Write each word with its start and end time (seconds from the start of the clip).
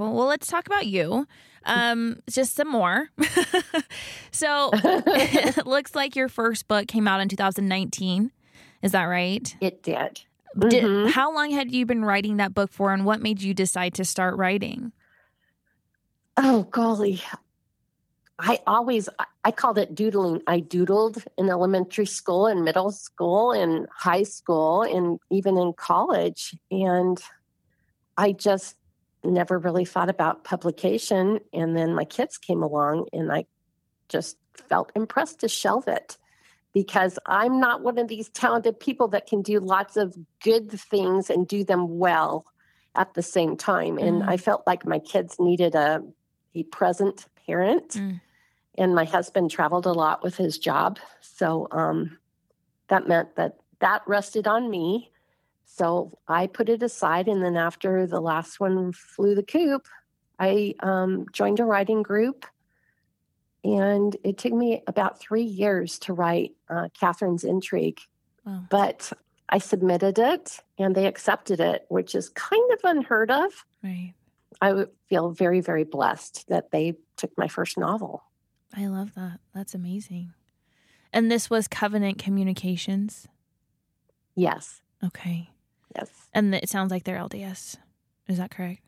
Well, 0.00 0.14
well 0.14 0.26
let's 0.26 0.46
talk 0.46 0.66
about 0.66 0.86
you. 0.86 1.26
Um, 1.66 2.22
just 2.28 2.56
some 2.56 2.68
more. 2.68 3.10
so 4.30 4.70
it 4.72 5.66
looks 5.66 5.94
like 5.94 6.16
your 6.16 6.28
first 6.28 6.66
book 6.68 6.88
came 6.88 7.06
out 7.06 7.20
in 7.20 7.28
2019. 7.28 8.32
Is 8.82 8.92
that 8.92 9.04
right? 9.04 9.54
It 9.60 9.82
did. 9.82 10.22
Did, 10.58 10.82
Mhm. 10.84 11.10
how 11.10 11.32
long 11.34 11.50
had 11.50 11.70
you 11.70 11.84
been 11.84 12.02
writing 12.04 12.38
that 12.38 12.54
book 12.54 12.72
for, 12.72 12.92
and 12.94 13.04
what 13.04 13.20
made 13.20 13.42
you 13.42 13.52
decide 13.52 13.92
to 13.94 14.04
start 14.04 14.36
writing? 14.36 14.92
Oh, 16.38 16.62
golly. 16.70 17.22
I 18.38 18.58
always, 18.66 19.10
I 19.44 19.50
called 19.50 19.76
it 19.76 19.94
doodling. 19.94 20.40
I 20.46 20.60
doodled 20.60 21.22
in 21.36 21.50
elementary 21.50 22.06
school 22.06 22.46
and 22.46 22.64
middle 22.64 22.90
school 22.90 23.52
and 23.52 23.86
high 23.94 24.22
school 24.22 24.80
and 24.82 25.20
even 25.30 25.58
in 25.58 25.74
college. 25.74 26.56
And 26.70 27.20
I 28.16 28.32
just 28.32 28.76
never 29.24 29.58
really 29.58 29.84
thought 29.84 30.08
about 30.08 30.44
publication. 30.44 31.40
And 31.52 31.76
then 31.76 31.94
my 31.94 32.04
kids 32.04 32.38
came 32.38 32.62
along 32.62 33.06
and 33.12 33.30
I 33.32 33.44
just 34.08 34.36
felt 34.68 34.92
impressed 34.94 35.40
to 35.40 35.48
shelve 35.48 35.88
it 35.88 36.16
because 36.72 37.18
I'm 37.26 37.60
not 37.60 37.82
one 37.82 37.98
of 37.98 38.08
these 38.08 38.28
talented 38.28 38.78
people 38.78 39.08
that 39.08 39.26
can 39.26 39.42
do 39.42 39.58
lots 39.60 39.96
of 39.96 40.16
good 40.42 40.70
things 40.70 41.28
and 41.28 41.46
do 41.46 41.64
them 41.64 41.98
well 41.98 42.46
at 42.94 43.14
the 43.14 43.22
same 43.22 43.56
time. 43.56 43.98
And 43.98 44.22
Mhm. 44.22 44.28
I 44.28 44.36
felt 44.36 44.66
like 44.66 44.86
my 44.86 44.98
kids 44.98 45.38
needed 45.38 45.74
a, 45.74 46.02
a 46.54 46.62
present 46.64 47.26
parent. 47.46 47.90
Mm. 47.90 48.20
And 48.78 48.94
my 48.94 49.04
husband 49.04 49.50
traveled 49.50 49.86
a 49.86 49.92
lot 49.92 50.22
with 50.22 50.36
his 50.36 50.58
job. 50.58 50.98
So 51.20 51.66
um, 51.72 52.18
that 52.88 53.08
meant 53.08 53.36
that 53.36 53.56
that 53.80 54.02
rested 54.06 54.46
on 54.46 54.70
me. 54.70 55.10
So 55.76 56.18
I 56.28 56.46
put 56.46 56.68
it 56.68 56.82
aside. 56.82 57.28
And 57.28 57.42
then 57.42 57.56
after 57.56 58.06
the 58.06 58.20
last 58.20 58.60
one 58.60 58.92
flew 58.92 59.34
the 59.34 59.42
coop, 59.42 59.86
I 60.38 60.74
um, 60.80 61.26
joined 61.32 61.60
a 61.60 61.64
writing 61.64 62.02
group. 62.02 62.44
And 63.62 64.16
it 64.24 64.38
took 64.38 64.52
me 64.52 64.82
about 64.86 65.20
three 65.20 65.44
years 65.44 65.98
to 66.00 66.12
write 66.12 66.52
uh, 66.68 66.88
Catherine's 66.98 67.44
Intrigue 67.44 68.00
Wow. 68.44 68.64
but 68.70 69.12
I 69.50 69.58
submitted 69.58 70.18
it 70.18 70.60
and 70.78 70.94
they 70.94 71.06
accepted 71.06 71.60
it, 71.60 71.84
which 71.88 72.14
is 72.14 72.30
kind 72.30 72.72
of 72.72 72.78
unheard 72.84 73.30
of. 73.30 73.66
Right. 73.84 74.14
I 74.62 74.86
feel 75.08 75.30
very, 75.30 75.60
very 75.60 75.84
blessed 75.84 76.48
that 76.48 76.70
they 76.70 76.94
took 77.16 77.36
my 77.36 77.48
first 77.48 77.76
novel. 77.76 78.24
I 78.74 78.86
love 78.86 79.14
that. 79.14 79.40
That's 79.54 79.74
amazing. 79.74 80.32
And 81.12 81.30
this 81.30 81.50
was 81.50 81.68
Covenant 81.68 82.18
Communications. 82.18 83.28
Yes, 84.34 84.80
Okay. 85.04 85.50
Yes, 85.96 86.08
And 86.32 86.54
it 86.54 86.68
sounds 86.68 86.90
like 86.90 87.04
they're 87.04 87.18
LDS. 87.18 87.76
Is 88.28 88.38
that 88.38 88.50
correct? 88.50 88.82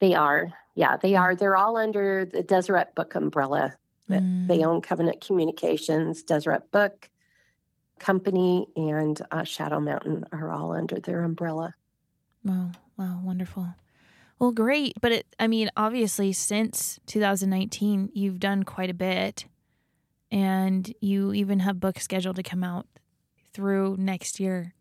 they 0.00 0.14
are. 0.14 0.52
Yeah, 0.74 0.96
they 0.96 1.14
are. 1.14 1.34
They're 1.34 1.56
all 1.56 1.76
under 1.76 2.26
the 2.26 2.42
Deseret 2.42 2.94
Book 2.94 3.14
umbrella. 3.14 3.74
Mm. 4.10 4.46
They 4.46 4.62
own 4.62 4.80
Covenant 4.82 5.24
Communications, 5.24 6.22
Deseret 6.22 6.70
Book 6.70 7.08
Company, 7.98 8.66
and 8.76 9.20
uh, 9.30 9.44
Shadow 9.44 9.80
Mountain 9.80 10.24
are 10.32 10.52
all 10.52 10.72
under 10.72 11.00
their 11.00 11.22
umbrella. 11.22 11.74
Wow. 12.44 12.72
Wow. 12.96 13.20
Wonderful. 13.24 13.74
Well, 14.38 14.52
great. 14.52 14.94
But 15.00 15.12
it, 15.12 15.26
I 15.40 15.46
mean, 15.46 15.70
obviously, 15.76 16.32
since 16.32 17.00
2019, 17.06 18.10
you've 18.12 18.38
done 18.38 18.62
quite 18.64 18.90
a 18.90 18.94
bit. 18.94 19.46
And 20.30 20.92
you 21.00 21.32
even 21.32 21.60
have 21.60 21.80
books 21.80 22.02
scheduled 22.02 22.36
to 22.36 22.42
come 22.42 22.64
out 22.64 22.86
through 23.54 23.96
next 23.98 24.40
year. 24.40 24.74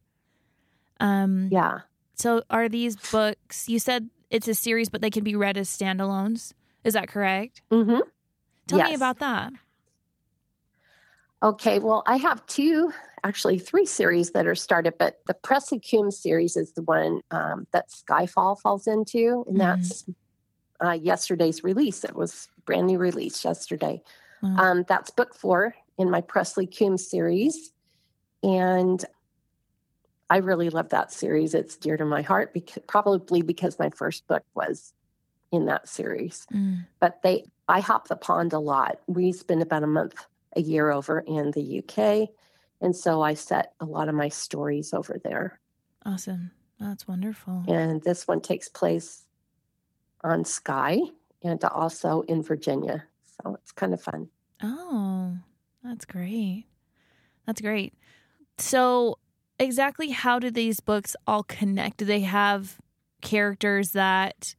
Um, 0.99 1.49
Yeah. 1.51 1.81
So 2.15 2.43
are 2.49 2.69
these 2.69 2.95
books, 2.95 3.67
you 3.67 3.77
said 3.79 4.09
it's 4.29 4.47
a 4.47 4.55
series, 4.55 4.89
but 4.89 5.01
they 5.01 5.09
can 5.09 5.23
be 5.23 5.35
read 5.35 5.57
as 5.57 5.69
standalones. 5.69 6.53
Is 6.83 6.93
that 6.93 7.09
correct? 7.09 7.61
Mm-hmm. 7.71 7.99
Tell 8.67 8.79
me 8.79 8.93
about 8.93 9.19
that. 9.19 9.51
Okay, 11.43 11.79
well, 11.79 12.01
I 12.07 12.17
have 12.17 12.45
two, 12.47 12.91
actually 13.23 13.59
three 13.59 13.85
series 13.85 14.31
that 14.31 14.47
are 14.47 14.55
started, 14.55 14.95
but 14.97 15.19
the 15.28 15.34
Presley 15.34 15.79
Coombe 15.79 16.11
series 16.11 16.55
is 16.55 16.72
the 16.72 16.81
one 16.81 17.22
um, 17.31 17.67
that 17.72 17.91
Skye 17.91 18.25
Fall 18.25 18.55
falls 18.55 18.88
into, 18.88 19.44
and 19.47 19.57
Mhm. 19.57 19.59
that's 19.59 20.05
uh, 20.84 20.91
yesterday's 20.91 21.63
release. 21.63 22.03
It 22.03 22.16
was 22.16 22.47
brand 22.66 22.88
new 22.88 22.97
release 22.97 23.45
yesterday. 23.45 24.01
Wow. 24.41 24.55
Um, 24.57 24.85
that's 24.88 25.09
book 25.11 25.34
four 25.35 25.75
in 25.97 26.09
my 26.09 26.22
Presley 26.22 26.67
Coombe 26.67 26.97
series, 26.97 27.72
and 28.41 29.03
I 30.30 30.38
really 30.38 30.69
love 30.69 30.90
that 30.90 31.12
series. 31.12 31.53
It's 31.53 31.78
dear 31.78 31.97
to 31.97 32.06
my 32.06 32.22
heart, 32.22 32.53
because, 32.53 32.84
probably 32.88 33.41
because 33.41 33.78
my 33.80 33.90
first 33.91 34.28
book 34.28 34.44
was 34.56 34.94
in 35.52 35.66
that 35.66 35.88
series 35.88 36.47
Mm. 36.52 36.86
but 37.00 37.22
they 37.22 37.46
I 37.68 37.80
hop 37.80 38.08
the 38.08 38.16
pond 38.16 38.53
a 38.53 38.59
lot. 38.59 39.00
We 39.08 39.31
spend 39.31 39.62
about 39.62 39.84
a 39.84 39.88
month 39.88 40.25
a 40.56 40.62
year 40.62 40.91
over 40.91 41.19
in 41.19 41.52
the 41.52 41.62
UK, 41.80 42.30
and 42.81 42.96
so 42.96 43.22
I 43.22 43.34
set 43.35 43.74
a 43.80 43.85
lot 43.85 44.09
of 44.09 44.16
my 44.16 44.30
stories 44.30 44.94
over 44.94 45.19
there. 45.24 45.59
Awesome. 46.06 46.52
That's 46.80 47.08
wonderful. 47.08 47.64
And 47.68 48.02
this 48.03 48.28
one 48.28 48.41
takes 48.41 48.69
place 48.69 49.24
on 50.24 50.46
Skye 50.46 51.00
and 51.44 51.64
also 51.64 52.22
in 52.22 52.44
Virginia, 52.44 53.06
so 53.25 53.56
it's 53.56 53.72
kind 53.72 53.94
of 53.94 54.02
fun. 54.02 54.30
Oh, 54.62 55.38
that's 55.84 56.06
great. 56.06 56.66
That's 57.46 57.62
great. 57.62 57.94
So, 58.58 59.18
exactly 59.59 60.09
how 60.09 60.39
do 60.39 60.51
these 60.51 60.79
books 60.79 61.16
all 61.27 61.43
connect? 61.43 61.97
Do 61.97 62.05
they 62.05 62.21
have 62.21 62.77
characters 63.21 63.91
that 63.91 64.55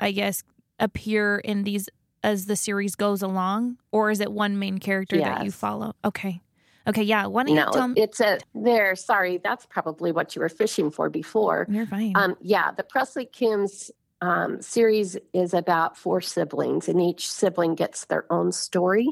I 0.00 0.12
guess 0.12 0.42
appear 0.78 1.38
in 1.38 1.64
these 1.64 1.88
as 2.22 2.46
the 2.46 2.56
series 2.56 2.94
goes 2.94 3.22
along, 3.22 3.78
or 3.92 4.10
is 4.10 4.20
it 4.20 4.32
one 4.32 4.58
main 4.58 4.78
character 4.78 5.18
that 5.18 5.44
you 5.44 5.50
follow? 5.50 5.94
Okay. 6.04 6.40
Okay. 6.86 7.02
Yeah. 7.02 7.26
Why 7.26 7.44
don't 7.44 7.54
you 7.54 7.62
No, 7.64 7.70
tell 7.70 7.88
me? 7.88 8.00
it's 8.00 8.18
a 8.20 8.38
there. 8.54 8.96
Sorry, 8.96 9.38
that's 9.38 9.66
probably 9.66 10.10
what 10.10 10.34
you 10.34 10.40
were 10.40 10.48
fishing 10.48 10.90
for 10.90 11.10
before. 11.10 11.66
You're 11.68 11.86
fine. 11.86 12.12
Um, 12.16 12.36
yeah, 12.40 12.72
the 12.72 12.82
Presley 12.82 13.26
Coombs 13.26 13.90
um, 14.20 14.62
series 14.62 15.16
is 15.32 15.54
about 15.54 15.96
four 15.96 16.20
siblings, 16.20 16.88
and 16.88 17.00
each 17.00 17.30
sibling 17.30 17.74
gets 17.74 18.06
their 18.06 18.24
own 18.32 18.52
story. 18.52 19.08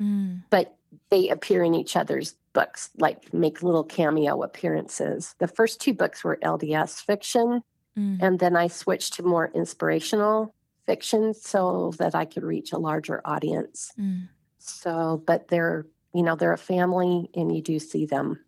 Mm, 0.00 0.42
but 0.48 0.77
they 1.10 1.28
appear 1.28 1.62
in 1.62 1.74
each 1.74 1.96
other's 1.96 2.34
books, 2.52 2.90
like 2.98 3.32
make 3.32 3.62
little 3.62 3.84
cameo 3.84 4.42
appearances. 4.42 5.34
The 5.38 5.48
first 5.48 5.80
two 5.80 5.94
books 5.94 6.24
were 6.24 6.38
LDS 6.42 7.04
fiction, 7.04 7.62
mm. 7.98 8.18
and 8.20 8.38
then 8.38 8.56
I 8.56 8.68
switched 8.68 9.14
to 9.14 9.22
more 9.22 9.50
inspirational 9.54 10.54
fiction 10.86 11.34
so 11.34 11.92
that 11.98 12.14
I 12.14 12.24
could 12.24 12.42
reach 12.42 12.72
a 12.72 12.78
larger 12.78 13.20
audience. 13.24 13.92
Mm. 13.98 14.28
So, 14.58 15.22
but 15.26 15.48
they're, 15.48 15.86
you 16.14 16.22
know, 16.22 16.36
they're 16.36 16.52
a 16.52 16.58
family, 16.58 17.30
and 17.34 17.54
you 17.54 17.62
do 17.62 17.78
see 17.78 18.06
them 18.06 18.40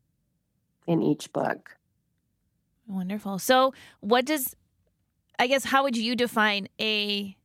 in 0.86 1.02
each 1.02 1.32
book. 1.32 1.76
Wonderful. 2.86 3.38
So, 3.38 3.72
what 4.00 4.24
does 4.24 4.56
I 5.38 5.46
guess 5.46 5.64
how 5.64 5.84
would 5.84 5.96
you 5.96 6.16
define 6.16 6.68
a 6.80 7.36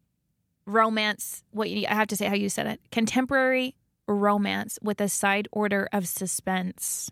romance? 0.66 1.44
What 1.52 1.70
you, 1.70 1.86
I 1.88 1.94
have 1.94 2.08
to 2.08 2.16
say 2.16 2.26
how 2.26 2.36
you 2.36 2.50
said 2.50 2.68
it: 2.68 2.82
contemporary 2.92 3.76
romance 4.08 4.78
with 4.82 5.02
a 5.02 5.10
side 5.10 5.48
order 5.52 5.88
of 5.92 6.08
suspense. 6.08 7.12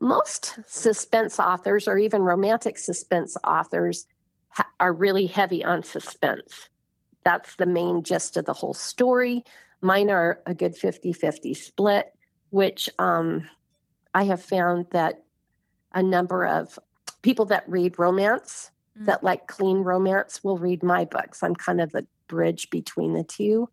most 0.00 0.58
suspense 0.66 1.38
authors 1.38 1.86
or 1.86 1.96
even 1.96 2.22
romantic 2.22 2.76
suspense 2.76 3.36
authors 3.44 4.06
ha- 4.48 4.66
are 4.80 4.92
really 4.92 5.26
heavy 5.26 5.64
on 5.64 5.82
suspense. 5.82 6.68
That's 7.24 7.54
the 7.54 7.66
main 7.66 8.02
gist 8.02 8.36
of 8.36 8.44
the 8.44 8.52
whole 8.52 8.74
story. 8.74 9.44
Mine 9.80 10.10
are 10.10 10.40
a 10.44 10.54
good 10.54 10.76
50 10.76 11.12
50 11.12 11.54
split, 11.54 12.12
which 12.50 12.90
um, 12.98 13.48
I 14.12 14.24
have 14.24 14.42
found 14.42 14.86
that 14.90 15.22
a 15.94 16.02
number 16.02 16.44
of 16.46 16.78
people 17.22 17.44
that 17.46 17.68
read 17.68 17.98
romance, 17.98 18.70
Mm. 18.98 19.06
that 19.06 19.24
like 19.24 19.46
clean 19.46 19.78
romance, 19.78 20.44
will 20.44 20.58
read 20.58 20.82
my 20.82 21.06
books. 21.06 21.42
I'm 21.42 21.54
kind 21.56 21.80
of 21.80 21.92
the 21.92 22.06
bridge 22.28 22.68
between 22.68 23.14
the 23.14 23.24
two. 23.24 23.70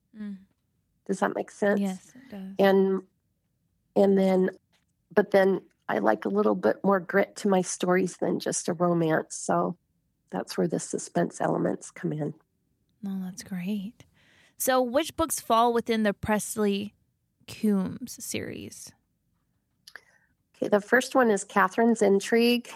Does 1.09 1.19
that 1.19 1.35
make 1.35 1.51
sense? 1.51 1.81
Yes, 1.81 2.11
it 2.15 2.29
does. 2.31 2.55
and 2.59 3.01
and 3.95 4.17
then 4.17 4.51
but 5.13 5.31
then 5.31 5.61
i 5.89 5.97
like 5.97 6.23
a 6.25 6.29
little 6.29 6.53
bit 6.55 6.77
more 6.83 6.99
grit 6.99 7.35
to 7.37 7.47
my 7.49 7.61
stories 7.63 8.17
than 8.17 8.39
just 8.39 8.69
a 8.69 8.73
romance 8.73 9.35
so 9.35 9.75
that's 10.29 10.55
where 10.57 10.67
the 10.67 10.79
suspense 10.79 11.41
elements 11.41 11.89
come 11.89 12.13
in 12.13 12.33
No, 13.01 13.19
that's 13.25 13.41
great. 13.43 14.05
So, 14.57 14.81
which 14.81 15.15
books 15.17 15.39
fall 15.39 15.73
within 15.73 16.03
the 16.03 16.13
Presley 16.13 16.93
Coombs 17.47 18.23
series? 18.23 18.91
okay 20.55 20.67
the 20.69 20.81
first 20.81 21.15
one 21.15 21.31
is 21.31 21.43
catherine's 21.43 22.01
intrigue 22.03 22.69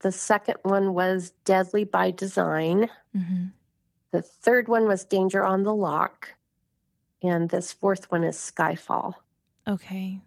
the 0.00 0.12
second 0.12 0.56
one 0.62 0.94
was 0.94 1.32
deadly 1.44 1.84
by 1.84 2.10
design 2.12 2.88
Mm-hmm. 3.16 3.46
the 4.12 4.22
third 4.22 4.68
one 4.68 4.86
was 4.86 5.04
danger 5.04 5.44
on 5.44 5.62
the 5.64 5.74
loch 5.74 6.34
and 7.24 7.50
this 7.50 7.72
fourth 7.72 8.10
one 8.12 8.22
is 8.24 8.38
skye 8.38 8.76
fall 8.76 9.16
Okay. 9.66 10.20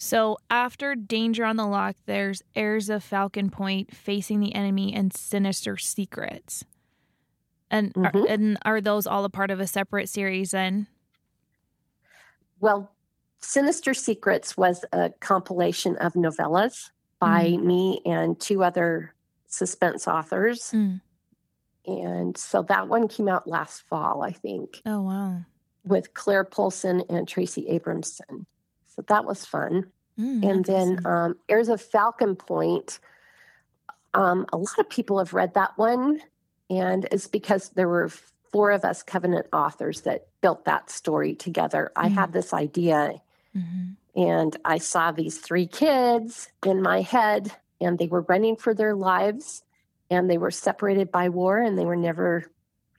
So 0.00 0.38
after 0.48 0.94
Danger 0.94 1.44
on 1.44 1.56
the 1.56 1.66
Loch, 1.66 1.96
there's 2.06 2.42
Heirs 2.56 2.88
of 2.88 3.04
Falcon 3.04 3.50
Point, 3.50 3.94
Facing 3.94 4.40
the 4.40 4.54
Enemy, 4.54 4.94
and 4.94 5.12
Sinister 5.12 5.76
Secrets. 5.76 6.64
And 7.70 7.92
are, 7.96 8.12
Mhm. 8.12 8.30
and 8.30 8.58
are 8.64 8.80
those 8.80 9.06
all 9.06 9.24
a 9.26 9.28
part 9.28 9.50
of 9.50 9.60
a 9.60 9.66
separate 9.66 10.08
series 10.08 10.52
then? 10.52 10.86
Well, 12.60 12.90
Sinister 13.40 13.92
Secrets 13.92 14.56
was 14.56 14.84
a 14.92 15.10
compilation 15.20 15.96
of 15.96 16.14
novellas 16.14 16.90
by 17.20 17.56
me 17.58 18.00
and 18.06 18.40
two 18.40 18.64
other 18.64 19.14
suspense 19.46 20.08
authors. 20.08 20.70
Mm. 20.72 21.00
And 21.86 22.36
so 22.36 22.62
that 22.62 22.88
one 22.88 23.08
came 23.08 23.28
out 23.28 23.46
last 23.46 23.82
fall, 23.82 24.22
I 24.22 24.32
think, 24.32 24.80
Oh 24.86 25.02
wow. 25.02 25.42
With 25.88 26.12
Clair 26.14 26.44
Poulson 26.44 27.02
and 27.08 27.26
Traci 27.26 27.68
Abramson. 27.72 28.44
So 28.94 29.02
that 29.08 29.24
was 29.24 29.44
fun. 29.44 29.86
Mm, 30.18 30.50
and 30.50 30.64
then 30.64 31.06
um, 31.06 31.36
Heirs 31.48 31.68
of 31.68 31.80
Falcon 31.80 32.36
Point. 32.36 32.98
Um, 34.14 34.46
a 34.52 34.56
lot 34.56 34.78
of 34.78 34.88
people 34.90 35.18
have 35.18 35.32
read 35.32 35.54
that 35.54 35.76
one, 35.76 36.20
and 36.68 37.06
it's 37.12 37.26
because 37.28 37.70
there 37.70 37.88
were 37.88 38.08
four 38.52 38.70
of 38.70 38.84
us 38.84 39.02
Covenant 39.02 39.46
authors 39.52 40.02
that 40.02 40.26
built 40.40 40.64
that 40.64 40.90
story 40.90 41.34
together. 41.34 41.92
I 41.94 42.08
Mm. 42.08 42.14
had 42.14 42.32
this 42.32 42.52
idea, 42.52 43.20
Mhm. 43.54 43.96
and 44.16 44.56
I 44.64 44.78
saw 44.78 45.12
these 45.12 45.38
three 45.38 45.66
kids 45.66 46.50
in 46.64 46.82
my 46.82 47.02
head, 47.02 47.52
and 47.80 47.98
they 47.98 48.08
were 48.08 48.22
running 48.22 48.56
for 48.56 48.74
their 48.74 48.94
lives, 48.94 49.62
and 50.10 50.28
they 50.28 50.38
were 50.38 50.50
separated 50.50 51.12
by 51.12 51.28
war, 51.28 51.58
and 51.58 51.78
they 51.78 51.84
were 51.84 51.96
never 51.96 52.50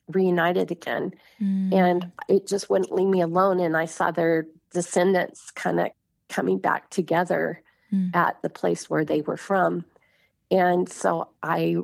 reunited 0.09 0.71
again 0.71 1.13
Mm. 1.41 1.73
and 1.73 2.11
it 2.27 2.47
just 2.47 2.69
wouldn't 2.69 2.91
leave 2.91 3.07
me 3.07 3.21
alone. 3.21 3.59
And 3.61 3.77
I 3.77 3.85
saw 3.85 4.11
their 4.11 4.45
descendants 4.73 5.51
kind 5.51 5.79
of 5.79 5.87
coming 6.27 6.57
back 6.59 6.89
together 6.89 7.61
Mm. 7.93 8.15
at 8.15 8.41
the 8.41 8.49
place 8.49 8.89
where 8.89 9.03
they 9.05 9.21
were 9.21 9.37
from. 9.37 9.83
And 10.51 10.87
so 10.89 11.29
I, 11.41 11.77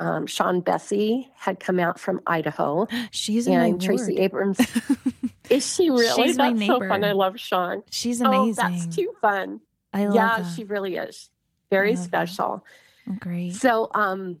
um, 0.00 0.26
Sian 0.26 0.60
Bessey 0.62 1.28
had 1.36 1.60
come 1.60 1.78
out 1.78 2.00
from 2.00 2.20
Idaho, 2.26 2.86
she's 3.12 3.46
in 3.46 3.58
my 3.58 3.66
and 3.66 3.80
Traci. 3.80 4.18
Abrams. 4.18 4.58
Is 5.50 5.74
she 5.74 5.90
really? 5.90 6.26
She's 6.26 6.36
my 6.38 6.52
That's 6.52 6.66
so 6.66 6.78
fun. 6.80 7.04
I 7.04 7.12
love 7.12 7.38
Sian. 7.38 7.82
she's 7.90 8.22
Oh, 8.22 8.26
amazing. 8.26 8.54
that's 8.64 8.86
too 8.96 9.12
fun. 9.20 9.60
I 9.92 10.06
love 10.06 10.08
her. 10.08 10.14
yeah, 10.14 10.42
that. 10.42 10.54
she 10.56 10.64
really 10.64 10.96
is. 10.96 11.28
Very 11.70 11.94
that. 11.94 12.02
special. 12.02 12.64
Oh, 13.08 13.16
great. 13.20 13.54
So 13.54 13.90
um, 13.94 14.40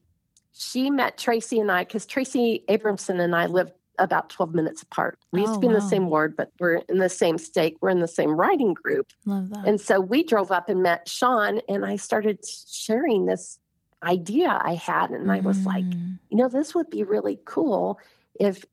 she 0.52 0.90
met 0.90 1.16
Traci 1.16 1.60
and 1.60 1.70
I 1.70 1.84
because 1.84 2.06
Traci 2.06 2.64
Abramson 2.66 3.20
and 3.20 3.34
I 3.34 3.46
lived 3.46 3.72
about 3.98 4.30
12 4.30 4.54
minutes 4.54 4.82
apart. 4.82 5.18
We 5.32 5.42
used 5.42 5.52
Oh, 5.52 5.54
to 5.56 5.60
be 5.60 5.66
in 5.68 5.72
the 5.74 5.80
same 5.80 6.08
ward, 6.08 6.34
but 6.36 6.50
we're 6.58 6.76
in 6.88 6.98
the 6.98 7.08
same 7.08 7.38
state. 7.38 7.76
We're 7.80 7.90
in 7.90 8.00
the 8.00 8.08
same 8.08 8.30
writing 8.30 8.74
group. 8.74 9.06
Love 9.26 9.50
that. 9.50 9.66
And 9.66 9.80
so 9.80 10.00
we 10.00 10.24
drove 10.24 10.50
up 10.50 10.68
and 10.68 10.82
met 10.82 11.08
Sian, 11.08 11.60
and 11.68 11.84
I 11.84 11.96
started 11.96 12.38
sharing 12.44 13.26
this 13.26 13.58
idea 14.02 14.60
I 14.64 14.74
had. 14.74 15.10
And 15.10 15.30
I 15.30 15.40
was 15.40 15.64
like, 15.66 15.84
Mm. 15.84 16.18
you 16.30 16.38
know, 16.38 16.48
this 16.48 16.74
would 16.74 16.90
be 16.90 17.04
really 17.04 17.38
cool 17.44 18.00
if, 18.40 18.64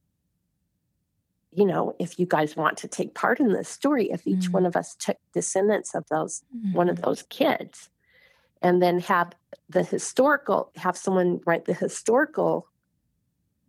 you 1.52 1.66
know, 1.66 1.96
if 2.00 2.18
you 2.20 2.26
guys 2.26 2.56
want 2.56 2.78
to 2.78 2.88
take 2.88 3.14
part 3.14 3.40
in 3.40 3.54
this 3.54 3.70
story, 3.70 4.10
if 4.12 4.26
each 4.26 4.50
Mm. 4.50 4.54
one 4.54 4.66
of 4.66 4.76
us 4.76 4.96
took 4.96 5.18
descendants 5.34 5.94
of 5.96 6.06
those 6.10 6.44
one 6.72 6.90
of 6.90 6.98
Mhm. 6.98 7.04
those 7.04 7.24
kids 7.24 7.90
and 8.62 8.82
then 8.82 9.00
have 9.00 9.34
the 9.70 9.84
historical 9.84 10.72
have 10.76 10.98
someone 10.98 11.40
write 11.46 11.66
the 11.66 11.74
historical 11.74 12.68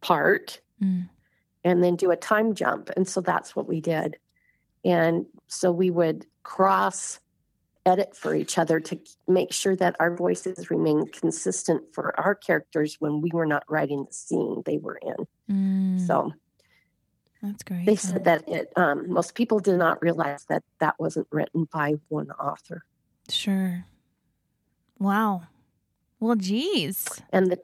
part 0.00 0.61
Mm. 0.82 1.11
and 1.62 1.85
then 1.85 1.97
do 1.97 2.11
a 2.11 2.17
time 2.17 2.55
jump 2.55 2.88
and 2.97 3.06
so 3.06 3.21
that's 3.21 3.55
what 3.55 3.69
we 3.69 3.81
did 3.82 4.17
and 4.82 5.27
so 5.47 5.71
we 5.71 5.91
would 5.91 6.25
cross 6.43 7.21
edit 7.85 8.17
for 8.17 8.35
each 8.35 8.56
other 8.56 8.81
to 8.81 8.99
make 9.29 9.53
sure 9.53 9.77
that 9.77 9.94
our 10.00 10.15
voices 10.17 10.71
remain 10.71 11.06
consistent 11.09 11.82
for 11.94 12.19
our 12.19 12.35
characters 12.35 12.97
when 12.99 13.21
we 13.21 13.31
were 13.35 13.44
not 13.47 13.62
writing 13.69 14.05
the 14.06 14.12
scene 14.15 14.62
they 14.65 14.79
were 14.79 14.99
in 15.03 15.27
Mm. 15.55 16.06
so 16.06 16.32
that's 17.43 17.62
great. 17.62 17.85
they 17.87 17.97
said 17.97 18.25
that 18.25 18.49
it 18.49 18.73
um, 18.77 19.11
most 19.12 19.35
people 19.35 19.59
did 19.61 19.77
not 19.79 20.00
realize 20.03 20.44
that 20.49 20.62
that 20.79 20.94
wasn't 20.99 21.27
written 21.31 21.67
by 21.73 21.94
one 22.09 22.31
author 22.32 22.85
Sure. 23.29 23.85
Wow. 24.99 25.43
Well, 26.20 26.37
geez. 26.37 27.08
and 27.32 27.50
the 27.50 27.58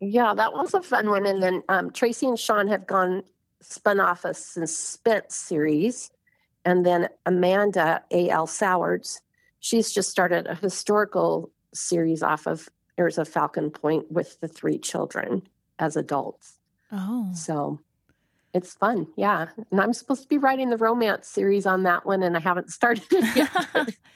yeah 0.00 0.32
that 0.34 0.52
was 0.52 0.72
a 0.74 0.82
fun 0.82 1.10
one. 1.10 1.26
And 1.26 1.42
then 1.42 1.62
um, 1.68 1.90
traci 1.90 2.28
and 2.28 2.38
sian 2.38 2.68
have 2.68 2.86
gone 2.86 3.24
spun 3.60 4.00
off 4.00 4.24
a 4.24 4.32
suspense 4.34 5.34
series. 5.34 6.10
And 6.64 6.86
then 6.86 7.08
amanda 7.26 8.02
a.l 8.10 8.46
sowards 8.46 9.20
she's 9.60 9.92
just 9.92 10.10
started 10.10 10.46
a 10.46 10.54
historical 10.54 11.50
series 11.74 12.22
off 12.22 12.46
of 12.46 12.68
there's 12.96 13.18
a 13.18 13.24
falcon 13.24 13.70
point 13.70 14.10
with 14.10 14.40
the 14.40 14.48
three 14.48 14.78
children 14.78 15.42
as 15.78 15.96
adults. 15.96 16.58
Oh. 16.90 17.30
so 17.34 17.80
it's 18.54 18.74
fun. 18.74 19.08
Yeah. 19.16 19.48
And 19.70 19.80
i'm 19.80 19.92
supposed 19.92 20.22
to 20.22 20.28
be 20.28 20.38
writing 20.38 20.70
the 20.70 20.76
romance 20.76 21.26
series 21.28 21.66
on 21.66 21.82
that 21.82 22.06
one 22.06 22.22
and 22.22 22.36
i 22.36 22.40
haven't 22.40 22.70
started 22.70 23.04
it 23.10 23.36
yet. 23.36 23.94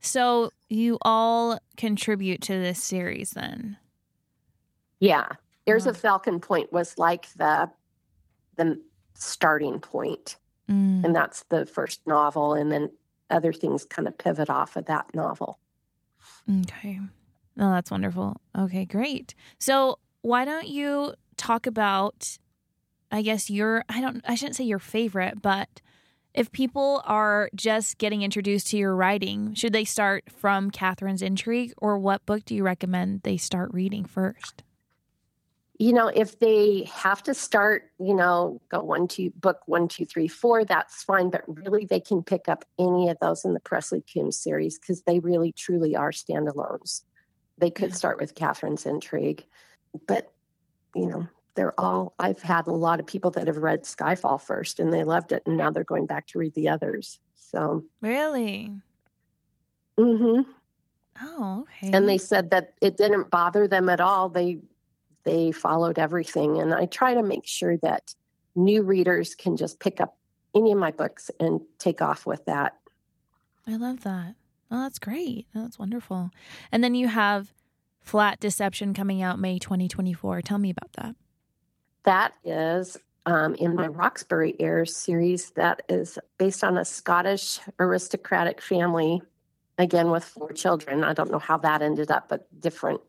So 0.00 0.52
you 0.68 0.98
all 1.02 1.58
contribute 1.76 2.40
to 2.42 2.52
this 2.52 2.82
series 2.82 3.30
then? 3.30 3.76
Yeah. 5.00 5.28
Heirs 5.66 5.84
Wow. 5.86 5.90
of 5.90 5.96
Falcon 5.96 6.40
Point 6.40 6.72
was 6.72 6.96
like 6.98 7.32
the 7.34 7.70
the 8.56 8.80
starting 9.14 9.80
point, 9.80 10.36
Mm. 10.68 11.04
and 11.04 11.14
that's 11.14 11.42
the 11.44 11.66
first 11.66 12.00
novel, 12.06 12.54
and 12.54 12.72
then 12.72 12.90
other 13.30 13.52
things 13.52 13.84
kind 13.84 14.08
of 14.08 14.16
pivot 14.18 14.48
off 14.50 14.76
of 14.76 14.86
that 14.86 15.14
novel. 15.14 15.58
Okay. 16.62 17.00
No, 17.56 17.70
that's 17.70 17.90
wonderful. 17.90 18.36
Okay, 18.56 18.84
great. 18.84 19.34
So, 19.58 19.98
why 20.22 20.44
don't 20.44 20.68
you 20.68 21.14
talk 21.36 21.66
about 21.66 22.38
I 23.12 23.22
guess 23.22 23.48
your 23.50 23.84
I 23.88 24.00
don't 24.00 24.22
I 24.26 24.34
shouldn't 24.34 24.56
say 24.56 24.64
your 24.64 24.78
favorite, 24.78 25.40
but 25.42 25.80
if 26.36 26.52
people 26.52 27.02
are 27.06 27.48
just 27.54 27.96
getting 27.96 28.22
introduced 28.22 28.68
to 28.68 28.76
your 28.76 28.94
writing, 28.94 29.54
should 29.54 29.72
they 29.72 29.84
start 29.84 30.24
from 30.30 30.70
Catherine's 30.70 31.22
Intrigue 31.22 31.72
or 31.78 31.98
what 31.98 32.24
book 32.26 32.44
do 32.44 32.54
you 32.54 32.62
recommend 32.62 33.22
they 33.22 33.38
start 33.38 33.72
reading 33.72 34.04
first? 34.04 34.62
You 35.78 35.92
know, 35.92 36.08
if 36.08 36.38
they 36.38 36.88
have 36.92 37.22
to 37.24 37.34
start, 37.34 37.90
you 37.98 38.14
know, 38.14 38.60
go 38.70 38.82
one, 38.82 39.08
two, 39.08 39.30
book 39.36 39.60
one, 39.66 39.88
two, 39.88 40.04
three, 40.04 40.28
four, 40.28 40.64
that's 40.64 41.02
fine. 41.02 41.30
But 41.30 41.42
really, 41.46 41.84
they 41.84 42.00
can 42.00 42.22
pick 42.22 42.48
up 42.48 42.64
any 42.78 43.08
of 43.08 43.18
those 43.20 43.44
in 43.44 43.54
the 43.54 43.60
Presley 43.60 44.02
Coombs 44.02 44.38
series 44.38 44.78
because 44.78 45.02
they 45.02 45.18
really, 45.18 45.52
truly 45.52 45.96
are 45.96 46.12
standalones. 46.12 47.02
They 47.58 47.70
could 47.70 47.94
start 47.94 48.20
with 48.20 48.34
Catherine's 48.34 48.86
Intrigue, 48.86 49.44
but 50.06 50.32
you 50.94 51.06
know, 51.06 51.28
they're 51.56 51.78
all. 51.80 52.14
I've 52.18 52.40
had 52.42 52.66
a 52.66 52.72
lot 52.72 53.00
of 53.00 53.06
people 53.06 53.30
that 53.32 53.46
have 53.48 53.56
read 53.56 53.84
Skye 53.86 54.14
Fall 54.14 54.38
first 54.38 54.78
and 54.78 54.92
they 54.92 55.02
loved 55.04 55.32
it, 55.32 55.42
and 55.46 55.56
now 55.56 55.70
they're 55.70 55.84
going 55.84 56.06
back 56.06 56.26
to 56.28 56.38
read 56.38 56.54
the 56.54 56.68
others. 56.68 57.18
So, 57.34 57.84
Really? 58.00 58.72
hmm 59.98 60.40
Oh, 61.22 61.62
okay. 61.62 61.90
and 61.96 62.06
they 62.08 62.18
said 62.18 62.50
that 62.50 62.74
it 62.82 62.98
didn't 62.98 63.30
bother 63.30 63.66
them 63.66 63.88
at 63.88 64.00
all. 64.00 64.28
They 64.28 64.58
they 65.24 65.50
followed 65.50 65.98
everything, 65.98 66.60
and 66.60 66.72
I 66.74 66.86
try 66.86 67.14
to 67.14 67.22
make 67.22 67.46
sure 67.46 67.76
that 67.78 68.14
new 68.54 68.82
readers 68.82 69.34
can 69.34 69.56
just 69.56 69.80
pick 69.80 70.00
up 70.00 70.16
any 70.54 70.72
of 70.72 70.78
my 70.78 70.90
books 70.90 71.30
and 71.40 71.60
take 71.78 72.00
off 72.02 72.26
with 72.26 72.44
that. 72.44 72.76
I 73.66 73.76
love 73.76 74.02
that. 74.04 74.34
Oh, 74.70 74.82
that's 74.82 74.98
great. 74.98 75.46
Oh, 75.54 75.62
that's 75.62 75.78
wonderful. 75.78 76.30
And 76.70 76.84
then 76.84 76.94
you 76.94 77.08
have 77.08 77.52
Flat 78.00 78.38
Deception 78.40 78.94
coming 78.94 79.22
out 79.22 79.38
May 79.38 79.58
2024. 79.58 80.42
Tell 80.42 80.58
me 80.58 80.70
about 80.70 80.92
that. 80.94 81.16
That 82.06 82.34
is 82.44 82.96
um, 83.26 83.56
in 83.56 83.74
my 83.74 83.88
Roxbury 83.88 84.54
Heirs 84.60 84.96
series. 84.96 85.50
That 85.50 85.82
is 85.88 86.18
based 86.38 86.62
on 86.62 86.78
a 86.78 86.84
Scottish 86.84 87.58
aristocratic 87.80 88.62
family, 88.62 89.20
again 89.76 90.10
with 90.10 90.24
four 90.24 90.52
children. 90.52 91.02
I 91.04 91.12
don't 91.12 91.32
know 91.32 91.40
how 91.40 91.58
that 91.58 91.82
ended 91.82 92.10
up, 92.12 92.28
but 92.28 92.46
different 92.60 93.00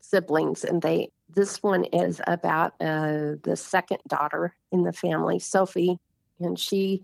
siblings. 0.00 0.64
And 0.64 0.82
they 0.82 1.10
this 1.34 1.62
one 1.62 1.84
is 1.84 2.20
about 2.26 2.74
uh, 2.80 3.36
the 3.42 3.56
second 3.56 3.98
daughter 4.06 4.54
in 4.70 4.84
the 4.84 4.92
family, 4.92 5.38
Sophie, 5.38 5.98
and 6.38 6.58
she 6.58 7.02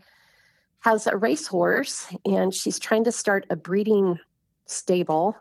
has 0.80 1.06
a 1.06 1.16
racehorse, 1.16 2.08
and 2.26 2.52
she's 2.52 2.78
trying 2.78 3.04
to 3.04 3.12
start 3.12 3.46
a 3.50 3.56
breeding 3.56 4.18
stable, 4.66 5.36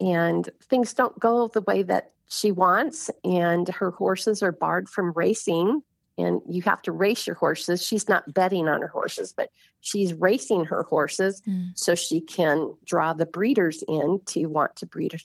and 0.00 0.48
things 0.62 0.94
don't 0.94 1.18
go 1.18 1.48
the 1.48 1.62
way 1.62 1.82
that 1.82 2.12
she 2.28 2.52
wants, 2.52 3.10
and 3.24 3.68
her 3.68 3.90
horses 3.90 4.42
are 4.42 4.52
barred 4.52 4.88
from 4.88 5.12
racing. 5.12 5.82
And 6.18 6.40
you 6.48 6.62
have 6.62 6.82
to 6.82 6.90
race 6.92 7.28
your 7.28 7.36
horses. 7.36 7.80
She's 7.80 8.08
not 8.08 8.34
betting 8.34 8.66
on 8.68 8.80
her 8.80 8.88
horses, 8.88 9.32
but 9.32 9.50
she's 9.80 10.12
racing 10.14 10.64
her 10.64 10.82
horses 10.82 11.40
Mm. 11.46 11.78
so 11.78 11.94
she 11.94 12.20
can 12.20 12.74
draw 12.84 13.12
the 13.12 13.24
breeders 13.24 13.84
in 13.86 14.20
to 14.26 14.46
want 14.46 14.74
to 14.76 14.86
breed 14.86 15.20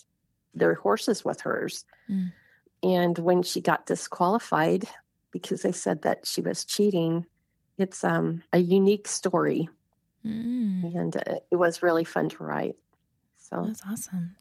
their 0.54 0.76
horses 0.76 1.26
with 1.26 1.42
hers. 1.42 1.84
Mm. 2.08 2.32
And 2.84 3.18
when 3.18 3.42
she 3.42 3.60
got 3.60 3.88
disqualified 3.88 4.88
because 5.32 5.64
they 5.64 5.72
said 5.72 6.04
that 6.04 6.28
she 6.28 6.42
was 6.42 6.64
cheating, 6.64 7.26
it's 7.80 8.04
um, 8.04 8.44
a 8.54 8.60
unique 8.60 9.08
story, 9.08 9.70
Mm. 10.24 10.96
and 10.96 11.18
uh, 11.18 11.40
it 11.52 11.56
was 11.56 11.82
really 11.84 12.04
fun 12.06 12.30
to 12.30 12.44
write. 12.44 12.76
So 13.40 13.64
That's 13.66 13.82
awesome. 13.90 14.36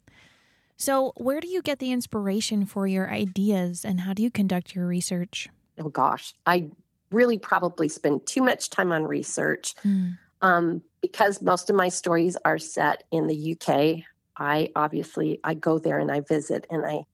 So, 0.83 1.13
where 1.17 1.41
do 1.41 1.47
you 1.47 1.63
get 1.63 1.79
the 1.79 1.93
inspiration 1.93 2.67
for 2.67 2.89
your 2.89 3.09
ideas 3.09 3.85
and 3.85 4.01
how 4.01 4.15
do 4.15 4.23
you 4.25 4.33
conduct 4.33 4.75
your 4.75 4.85
research? 4.85 5.49
oh 5.79 5.91
gosh, 5.91 6.35
I 6.45 6.71
really 7.13 7.39
probably 7.39 7.89
spend 7.89 8.27
too 8.27 8.43
much 8.43 8.69
time 8.69 8.91
on 8.91 9.05
research. 9.05 9.77
Mm. 9.85 10.19
Um, 10.41 10.83
because 11.01 11.41
most 11.41 11.71
of 11.71 11.77
my 11.77 11.89
stories 11.89 12.37
are 12.45 12.59
set 12.59 13.05
in 13.13 13.29
the 13.29 13.57
UK, 13.57 14.03
I 14.37 14.71
obviously 14.75 15.39
I 15.45 15.55
go 15.55 15.79
there 15.79 16.01
and 16.01 16.11
I 16.11 16.19
visit 16.19 16.67
and 16.69 16.85
I 16.85 17.05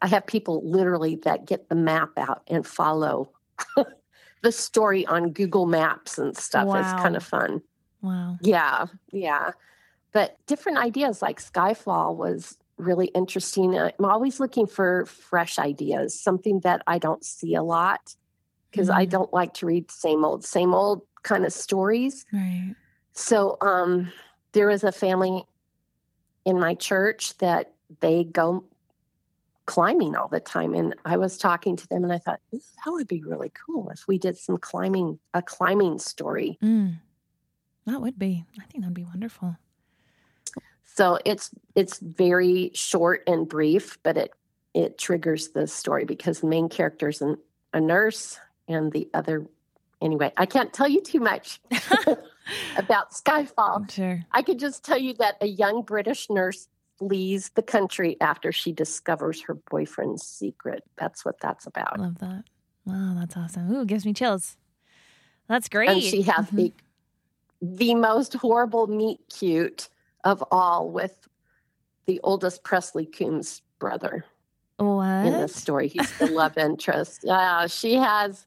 I 0.00 0.06
have 0.06 0.26
people 0.26 0.62
literally 0.64 1.16
that 1.24 1.44
get 1.44 1.68
the 1.68 1.74
map 1.74 2.12
out 2.16 2.40
and 2.46 2.66
follow 2.66 3.32
the 4.42 4.50
story 4.50 5.04
on 5.04 5.32
Google 5.32 5.66
Maps 5.66 6.16
and 6.16 6.34
stuff. 6.34 6.74
It's 6.74 7.02
kind 7.02 7.16
of 7.16 7.22
fun. 7.22 7.60
Wow. 8.00 8.38
Yeah, 8.40 8.86
yeah. 9.12 9.50
But 10.12 10.38
different 10.46 10.78
ideas 10.78 11.20
like 11.20 11.38
Skye 11.38 11.74
Fall 11.74 12.16
was 12.16 12.56
really 12.82 13.06
interesting. 13.08 13.78
I'm 13.78 14.04
always 14.04 14.40
looking 14.40 14.66
for 14.66 15.06
fresh 15.06 15.58
ideas, 15.58 16.18
something 16.18 16.60
that 16.60 16.82
I 16.86 16.98
don't 16.98 17.24
see 17.24 17.54
a 17.54 17.62
lot 17.62 18.14
because 18.70 18.90
I 18.90 19.06
Mhm. 19.06 19.10
don't 19.10 19.32
like 19.32 19.54
to 19.54 19.66
read 19.66 19.90
same 19.90 20.24
old, 20.24 20.44
same 20.44 20.74
old 20.74 21.02
kind 21.22 21.44
of 21.44 21.52
stories. 21.52 22.24
Right. 22.32 22.74
So 23.12 23.56
um, 23.60 24.10
there 24.52 24.70
is 24.70 24.82
a 24.84 24.92
family 24.92 25.44
in 26.44 26.58
my 26.58 26.74
church 26.74 27.36
that 27.38 27.74
they 28.00 28.24
go 28.24 28.64
climbing 29.66 30.16
all 30.16 30.28
the 30.28 30.40
time, 30.40 30.74
and 30.74 30.94
I 31.04 31.16
was 31.16 31.38
talking 31.38 31.76
to 31.76 31.86
them, 31.86 32.02
and 32.02 32.12
I 32.12 32.18
thought 32.18 32.40
that 32.50 32.90
would 32.90 33.06
be 33.06 33.22
really 33.22 33.50
cool 33.50 33.90
if 33.90 34.08
we 34.08 34.18
did 34.18 34.36
some 34.36 34.56
climbing, 34.58 35.20
a 35.34 35.40
climbing 35.42 35.98
story. 36.00 36.58
Mm. 36.62 36.96
That 37.86 38.00
would 38.00 38.18
be. 38.18 38.44
I 38.58 38.64
think 38.64 38.82
that'd 38.82 38.94
be 38.94 39.04
wonderful. 39.04 39.56
So 40.94 41.18
it's 41.24 41.50
it's 41.74 41.98
very 41.98 42.70
short 42.74 43.22
and 43.26 43.48
brief, 43.48 43.98
but 44.02 44.16
it 44.16 44.32
it 44.74 44.98
triggers 44.98 45.48
the 45.50 45.66
story 45.66 46.04
because 46.04 46.40
the 46.40 46.46
main 46.46 46.68
character 46.68 47.08
is 47.08 47.20
an, 47.22 47.36
a 47.72 47.80
nurse, 47.80 48.38
and 48.68 48.92
the 48.92 49.08
other. 49.14 49.46
Anyway, 50.00 50.32
I 50.36 50.46
can't 50.46 50.72
tell 50.72 50.88
you 50.88 51.00
too 51.00 51.20
much 51.20 51.60
about 52.76 53.14
Skye 53.14 53.46
Fall. 53.46 53.86
Sure. 53.88 54.24
I 54.32 54.42
could 54.42 54.58
just 54.58 54.84
tell 54.84 54.98
you 54.98 55.14
that 55.14 55.36
a 55.40 55.46
young 55.46 55.82
British 55.82 56.28
nurse 56.28 56.68
leaves 57.00 57.50
the 57.50 57.62
country 57.62 58.16
after 58.20 58.52
she 58.52 58.72
discovers 58.72 59.42
her 59.42 59.54
boyfriend's 59.54 60.26
secret. 60.26 60.82
That's 60.98 61.24
what 61.24 61.40
that's 61.40 61.66
about. 61.66 61.98
love 61.98 62.18
that. 62.18 62.44
Wow, 62.84 63.14
that's 63.18 63.36
awesome. 63.36 63.72
Ooh, 63.72 63.84
gives 63.84 64.04
me 64.04 64.12
chills. 64.12 64.56
That's 65.48 65.68
great. 65.68 65.88
And 65.88 66.02
she 66.02 66.22
has 66.22 66.46
Mhm. 66.50 66.56
the 66.56 66.72
the 67.62 67.94
most 67.94 68.34
horrible 68.34 68.88
meet 68.88 69.20
cute 69.28 69.88
of 70.24 70.42
all 70.50 70.90
with 70.90 71.28
the 72.06 72.20
oldest 72.22 72.64
Presley 72.64 73.06
Coombs 73.06 73.62
brother 73.78 74.24
what? 74.76 75.26
in 75.26 75.32
this 75.32 75.54
story. 75.54 75.88
He's 75.88 76.18
the 76.18 76.26
love 76.30 76.58
interest. 76.58 77.20
Yeah, 77.24 77.66
she 77.66 77.94
has 77.94 78.46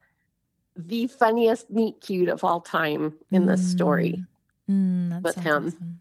the 0.75 1.07
funniest 1.07 1.69
meet 1.69 2.01
cute 2.01 2.29
of 2.29 2.43
all 2.43 2.61
time 2.61 3.13
in 3.31 3.45
this 3.45 3.65
story. 3.65 4.23
Mm, 4.69 5.21
with 5.21 5.35
him. 5.35 5.67
awesome. 5.67 5.99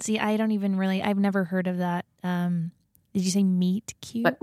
See, 0.00 0.18
I 0.18 0.36
don't 0.36 0.50
even 0.50 0.76
really. 0.76 1.02
I've 1.02 1.18
never 1.18 1.44
heard 1.44 1.66
of 1.66 1.78
that. 1.78 2.04
Um, 2.22 2.72
did 3.14 3.22
you 3.22 3.30
say 3.30 3.44
meet 3.44 3.94
cute? 4.00 4.24
But 4.24 4.38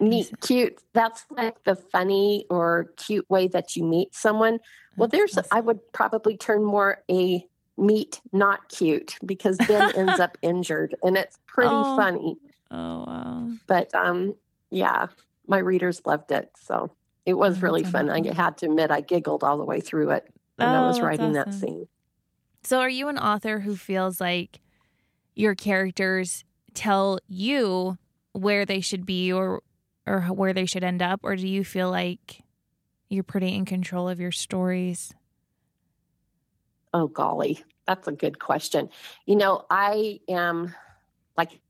Meet 0.00 0.40
cute. 0.40 0.80
That's 0.92 1.24
like 1.30 1.62
the 1.64 1.76
funny 1.76 2.46
or 2.50 2.90
cute 2.96 3.28
way 3.30 3.46
that 3.48 3.76
you 3.76 3.84
meet 3.84 4.14
someone. 4.14 4.58
Well, 4.96 5.08
there's, 5.08 5.38
I 5.52 5.60
would 5.60 5.80
probably 5.92 6.36
turn 6.36 6.64
more 6.64 7.02
a 7.10 7.46
meet 7.76 8.20
not 8.32 8.68
cute 8.68 9.16
because 9.24 9.60
Ben 9.60 9.90
ends 9.90 10.18
up 10.20 10.38
injured 10.42 10.94
and 11.02 11.16
it's 11.16 11.38
pretty 11.46 11.82
Oh. 11.82 11.94
funny. 11.96 12.36
Oh 12.70 13.04
wow. 13.06 13.48
But 13.66 13.94
um, 13.94 14.34
yeah, 14.70 15.06
my 15.46 15.58
readers 15.58 16.02
loved 16.06 16.30
it. 16.32 16.50
So 16.58 16.90
it 17.26 17.34
was 17.34 17.58
Oh, 17.58 17.62
really 17.62 17.82
that's 17.82 17.92
fun. 17.92 18.10
I 18.10 18.32
had 18.34 18.56
to 18.58 18.66
admit, 18.66 18.90
I 18.90 19.00
giggled 19.00 19.42
all 19.44 19.58
the 19.58 19.64
way 19.64 19.80
through 19.80 20.10
it 20.10 20.24
when 20.56 20.74
I 20.74 20.80
Oh, 20.80 20.86
was 20.86 20.96
that's 20.96 21.02
writing 21.02 21.32
that 21.32 21.54
scene. 21.54 21.86
So, 22.62 22.80
are 22.80 22.88
you 22.88 23.08
an 23.08 23.18
author 23.18 23.60
who 23.60 23.76
feels 23.76 24.20
like 24.20 24.60
your 25.34 25.54
characters 25.54 26.44
tell 26.74 27.18
you 27.28 27.98
where 28.32 28.64
they 28.64 28.80
should 28.80 29.06
be 29.06 29.32
or 29.32 29.62
or 30.06 30.22
where 30.22 30.52
they 30.52 30.66
should 30.66 30.84
end 30.84 31.02
up, 31.02 31.20
or 31.22 31.36
do 31.36 31.46
you 31.48 31.64
feel 31.64 31.90
like 31.90 32.42
you're 33.08 33.24
pretty 33.24 33.54
in 33.54 33.64
control 33.64 34.08
of 34.08 34.20
your 34.20 34.32
stories? 34.32 35.14
Oh, 36.94 37.08
golly. 37.08 37.62
That's 37.86 38.08
a 38.08 38.12
good 38.12 38.38
question. 38.38 38.88
You 39.26 39.36
know, 39.36 39.66
I 39.68 40.20
am 40.26 40.74
like, 41.36 41.60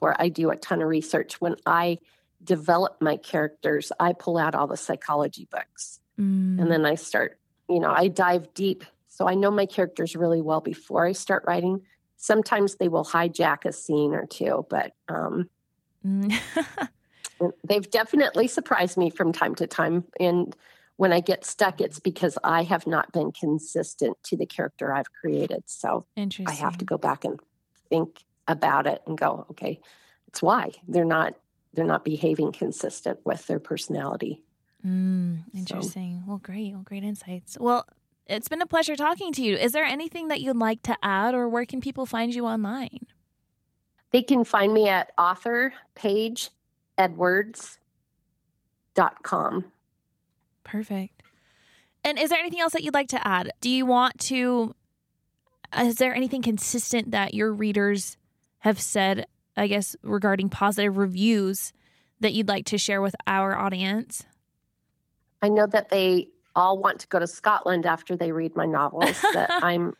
where 0.00 0.20
I 0.20 0.28
do 0.28 0.50
a 0.50 0.56
ton 0.56 0.82
of 0.82 0.88
research. 0.88 1.40
When 1.40 1.56
I 1.64 1.98
develop 2.44 3.00
my 3.00 3.16
characters, 3.16 3.92
I 3.98 4.12
pull 4.12 4.36
out 4.36 4.54
all 4.54 4.66
the 4.66 4.76
psychology 4.76 5.48
books 5.50 6.00
Mm, 6.18 6.60
and 6.60 6.70
then 6.70 6.84
I 6.84 6.94
start, 6.94 7.38
you 7.68 7.80
know, 7.80 7.90
I 7.90 8.08
dive 8.08 8.52
deep. 8.54 8.84
So 9.08 9.28
I 9.28 9.34
know 9.34 9.50
my 9.50 9.66
characters 9.66 10.16
really 10.16 10.40
well 10.40 10.60
before 10.60 11.06
I 11.06 11.12
start 11.12 11.44
writing. 11.46 11.82
Sometimes 12.16 12.76
they 12.76 12.88
will 12.88 13.04
hijack 13.04 13.64
a 13.64 13.72
scene 13.72 14.14
or 14.14 14.26
two, 14.26 14.66
but 14.70 14.92
um, 15.08 15.48
mm. 16.06 16.38
they've 17.64 17.90
definitely 17.90 18.48
surprised 18.48 18.96
me 18.96 19.10
from 19.10 19.32
time 19.32 19.54
to 19.56 19.66
time. 19.66 20.04
And 20.20 20.54
when 20.96 21.12
I 21.12 21.20
get 21.20 21.44
stuck, 21.44 21.80
it's 21.80 21.98
because 21.98 22.38
I 22.44 22.62
have 22.62 22.86
not 22.86 23.12
been 23.12 23.32
consistent 23.32 24.16
to 24.24 24.36
the 24.36 24.46
character 24.46 24.92
I've 24.92 25.12
created. 25.12 25.64
So 25.66 26.06
I 26.16 26.52
have 26.52 26.78
to 26.78 26.84
go 26.84 26.98
back 26.98 27.24
and 27.24 27.40
think 27.88 28.24
about 28.46 28.86
it 28.86 29.02
and 29.06 29.16
go, 29.16 29.46
okay, 29.50 29.80
it's 30.28 30.42
why 30.42 30.72
they're 30.88 31.04
not 31.04 31.34
they're 31.74 31.86
not 31.86 32.04
behaving 32.04 32.52
consistent 32.52 33.18
with 33.24 33.46
their 33.46 33.58
personality. 33.58 34.42
Mm, 34.86 35.44
interesting. 35.54 36.22
Well, 36.26 36.36
great. 36.36 36.74
Well, 36.74 36.82
great 36.82 37.02
insights. 37.02 37.56
Well, 37.58 37.86
it's 38.26 38.48
been 38.48 38.60
a 38.60 38.66
pleasure 38.66 38.94
talking 38.94 39.32
to 39.32 39.42
you. 39.42 39.56
Is 39.56 39.72
there 39.72 39.84
anything 39.84 40.28
that 40.28 40.42
you'd 40.42 40.56
like 40.56 40.82
to 40.82 40.96
add, 41.02 41.34
or 41.34 41.48
where 41.48 41.64
can 41.64 41.80
people 41.80 42.04
find 42.04 42.34
you 42.34 42.44
online? 42.44 43.06
They 44.10 44.22
can 44.22 44.44
find 44.44 44.74
me 44.74 44.88
at 44.88 45.12
author 45.16 45.72
page 45.94 46.50
authorpaigeedwards.com. 46.98 49.71
Perfect. 50.64 51.22
And 52.04 52.18
is 52.18 52.30
there 52.30 52.38
anything 52.38 52.60
else 52.60 52.72
that 52.72 52.82
you'd 52.82 52.94
like 52.94 53.08
to 53.08 53.26
add? 53.26 53.52
Do 53.60 53.70
you 53.70 53.86
want 53.86 54.18
to? 54.20 54.74
Uh, 55.72 55.84
is 55.84 55.96
there 55.96 56.14
anything 56.14 56.42
consistent 56.42 57.12
that 57.12 57.34
your 57.34 57.52
readers 57.52 58.16
have 58.58 58.80
said, 58.80 59.26
I 59.56 59.66
guess, 59.66 59.96
regarding 60.02 60.48
positive 60.48 60.96
reviews 60.96 61.72
that 62.20 62.32
you'd 62.32 62.48
like 62.48 62.66
to 62.66 62.78
share 62.78 63.00
with 63.00 63.14
our 63.26 63.56
audience? 63.56 64.24
I 65.40 65.48
know 65.48 65.66
that 65.66 65.88
they 65.88 66.28
all 66.54 66.78
want 66.78 67.00
to 67.00 67.06
go 67.08 67.18
to 67.18 67.26
Scotland 67.26 67.86
after 67.86 68.16
they 68.16 68.32
read 68.32 68.54
my 68.56 68.66
novels, 68.66 69.20
that 69.32 69.50
I'm 69.62 69.94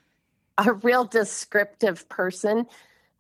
a 0.58 0.72
real 0.72 1.04
descriptive 1.04 2.08
person. 2.08 2.66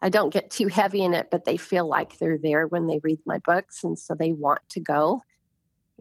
I 0.00 0.08
don't 0.08 0.32
get 0.32 0.50
too 0.50 0.66
heavy 0.66 1.02
in 1.02 1.14
it, 1.14 1.28
but 1.30 1.44
they 1.44 1.56
feel 1.56 1.86
like 1.86 2.18
they're 2.18 2.38
there 2.38 2.66
when 2.66 2.86
they 2.86 2.98
read 3.02 3.20
my 3.24 3.38
books. 3.38 3.84
And 3.84 3.98
so 3.98 4.14
they 4.14 4.32
want 4.32 4.60
to 4.70 4.80
go. 4.80 5.22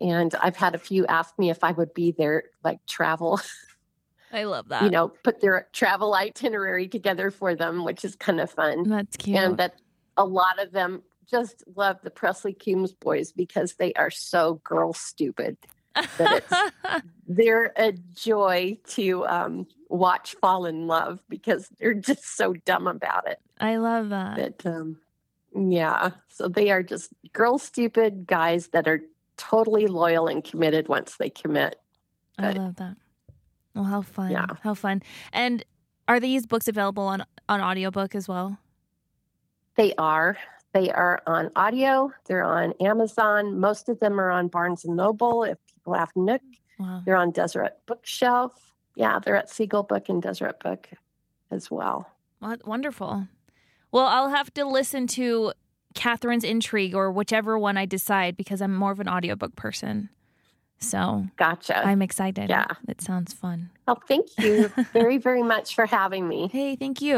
And 0.02 0.34
I've 0.42 0.56
had 0.56 0.76
a 0.76 0.80
few 0.80 1.06
ask 1.06 1.38
me 1.38 1.50
if 1.50 1.64
I 1.64 1.72
would 1.72 1.94
be 1.94 2.12
their 2.12 2.44
like 2.64 2.86
travel, 2.88 3.40
I 4.34 4.44
love 4.46 4.70
that. 4.70 4.84
you 4.84 4.90
know, 4.90 5.10
put 5.10 5.42
their 5.42 5.68
travel 5.74 6.16
itinerary 6.16 6.88
together 6.88 7.32
for 7.32 7.56
them, 7.56 7.84
which 7.84 8.04
is 8.04 8.16
kind 8.16 8.40
of 8.40 8.50
fun. 8.50 8.90
that's 8.90 9.18
cute. 9.18 9.38
And 9.38 9.58
that 9.58 9.76
a 10.18 10.26
lot 10.26 10.60
of 10.60 10.72
them 10.72 11.04
just 11.30 11.64
love 11.76 11.98
the 12.04 12.12
Presley 12.12 12.54
Coombs 12.54 12.94
boys 12.94 13.32
because 13.32 13.76
they 13.76 13.94
are 13.94 14.12
so 14.12 14.56
girl 14.64 14.94
stupid. 14.94 15.58
that 16.18 16.44
they're 17.28 17.74
a 17.76 17.92
joy 17.92 18.78
to 18.88 19.26
um, 19.28 19.68
watch 19.90 20.36
fall 20.42 20.66
in 20.66 20.88
love 20.88 21.22
because 21.30 21.70
they're 21.80 21.94
just 21.94 22.38
so 22.38 22.54
dumb 22.54 22.88
about 22.88 23.28
it. 23.28 23.40
I 23.60 23.78
love 23.78 24.10
that. 24.10 24.38
That 24.38 24.66
um, 24.66 24.98
yeah, 25.54 26.12
so 26.30 26.48
they 26.48 26.72
are 26.72 26.84
just 26.84 27.12
girl 27.34 27.58
stupid 27.58 28.26
guys 28.26 28.70
that 28.70 28.88
are 28.88 29.02
totally 29.42 29.88
loyal 29.88 30.28
and 30.28 30.44
committed 30.44 30.88
once 30.88 31.18
they 31.18 31.30
commit. 31.30 31.76
I 32.38 32.52
love 32.52 32.76
that. 32.78 32.96
Well, 33.76 33.84
how 33.86 34.02
fun. 34.02 34.32
Yeah. 34.32 34.46
How 34.62 34.74
fun. 34.74 35.02
And 35.34 35.64
are 36.08 36.20
these 36.20 36.46
books 36.46 36.68
available 36.68 37.04
on 37.04 37.24
on 37.50 37.62
audiobook 37.62 38.16
as 38.16 38.28
well? 38.28 38.58
They 39.76 39.94
are. 39.98 40.38
They 40.74 40.90
are 40.92 41.22
on 41.28 41.52
audio. 41.56 42.12
They're 42.26 42.44
on 42.44 42.74
Amazon. 42.80 43.60
Most 43.60 43.90
of 43.90 44.00
them 44.00 44.20
are 44.20 44.32
on 44.32 44.48
Barnes 44.48 44.86
and 44.86 44.96
Noble. 44.96 45.44
If 45.44 45.58
people 45.68 45.94
have 45.94 46.12
Nook, 46.16 46.42
Wow. 46.80 47.02
they're 47.06 47.16
on 47.18 47.32
Deseret 47.32 47.78
Bookshelf. 47.86 48.74
Yeah, 48.96 49.20
they're 49.20 49.36
at 49.36 49.50
Seagull 49.50 49.84
Book 49.84 50.10
and 50.10 50.22
Deseret 50.22 50.60
Book 50.60 50.90
as 51.52 51.70
well. 51.70 52.10
Well, 52.42 52.58
wonderful. 52.66 53.28
Well, 53.92 54.06
I'll 54.08 54.30
have 54.30 54.54
to 54.56 54.66
listen 54.66 55.08
to 55.08 55.54
Catherine's 55.94 56.44
Intrigue 56.44 56.96
or 56.96 57.12
whichever 57.12 57.58
one 57.58 57.78
I 57.78 57.86
decide 57.86 58.38
because 58.38 58.62
I'm 58.62 58.76
more 58.76 58.92
of 58.92 59.00
an 59.00 59.10
audiobook 59.10 59.56
person. 59.56 60.10
So 60.80 61.28
Gotcha. 61.38 61.86
I'm 61.86 62.02
excited. 62.02 62.50
Yeah. 62.50 62.66
It 62.88 63.02
sounds 63.02 63.34
fun. 63.34 63.70
Well, 63.88 64.02
thank 64.08 64.28
you 64.40 64.72
very, 64.94 65.18
very 65.18 65.44
much 65.44 65.76
for 65.76 65.86
having 65.86 66.28
me. 66.28 66.50
Hey, 66.52 66.76
thank 66.76 67.02
you. 67.02 67.18